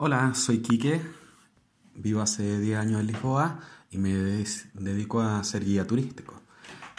[0.00, 1.00] Hola, soy Quique,
[1.96, 3.58] vivo hace 10 años en Lisboa
[3.90, 4.14] y me
[4.74, 6.40] dedico a ser guía turístico.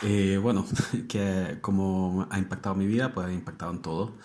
[0.04, 0.66] Eh, bueno,
[1.08, 4.18] que como ha impactado mi vida, pues ha impactado en todo.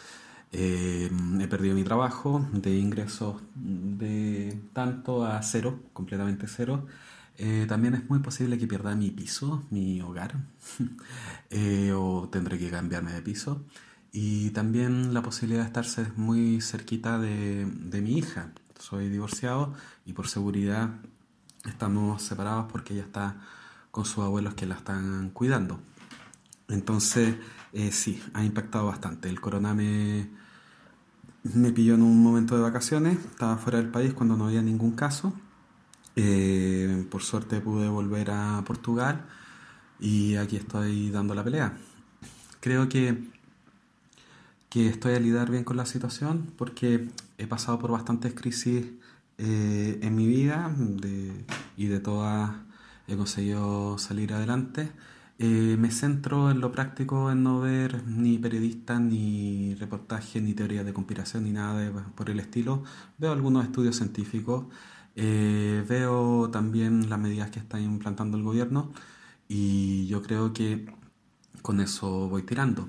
[0.50, 1.08] Eh,
[1.40, 6.88] he perdido mi trabajo de ingresos de tanto a cero, completamente cero.
[7.38, 10.34] Eh, también es muy posible que pierda mi piso, mi hogar,
[11.94, 13.64] o tendré que cambiarme de piso.
[14.10, 19.72] Y también la posibilidad de estar muy cerquita de, de mi hija soy divorciado
[20.04, 20.90] y por seguridad
[21.64, 23.36] estamos separados porque ella está
[23.90, 25.80] con sus abuelos que la están cuidando.
[26.68, 27.36] Entonces,
[27.72, 29.28] eh, sí, ha impactado bastante.
[29.28, 30.28] El corona me,
[31.72, 35.32] pilló en un momento de vacaciones, estaba fuera del país cuando no había ningún caso.
[36.16, 39.26] Eh, por suerte pude volver a Portugal
[39.98, 41.76] y aquí estoy dando la pelea.
[42.60, 43.34] Creo que
[44.74, 48.86] que estoy a lidiar bien con la situación porque he pasado por bastantes crisis
[49.38, 50.74] eh, en mi vida
[51.76, 52.52] y de todas
[53.06, 54.90] he conseguido salir adelante.
[55.38, 60.86] Eh, me centro en lo práctico, en no ver ni periodistas, ni reportajes, ni teorías
[60.86, 62.84] de conspiración, ni nada por el estilo.
[63.18, 64.66] Veo algunos estudios científicos,
[65.16, 68.92] eh, veo también las medidas que está implantando el gobierno
[69.48, 70.86] y yo creo que
[71.62, 72.88] con eso voy tirando.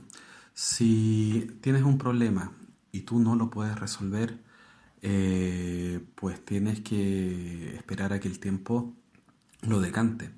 [0.54, 2.52] Si tienes un problema
[2.96, 4.40] y tú no lo puedes resolver,
[5.02, 8.96] eh, pues tienes que esperar a que el tiempo
[9.62, 10.32] lo decante.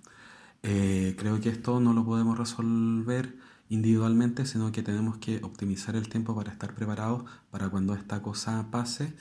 [0.64, 3.38] Eh, creo que esto no lo podemos resolver
[3.70, 8.72] individualmente, sino que tenemos que optimizar el tiempo para estar preparados para cuando esta cosa
[8.72, 9.14] pase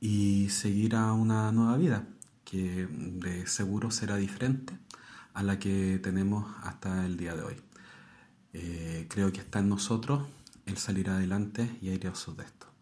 [0.00, 2.06] y seguir a una nueva vida
[2.44, 4.78] que de seguro será diferente
[5.32, 7.56] a la que tenemos hasta el día de hoy.
[8.52, 10.28] Eh, creo que está en nosotros
[10.66, 12.73] el salir adelante y aireosos de esto.